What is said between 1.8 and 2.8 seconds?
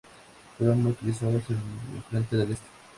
el Frente del Este.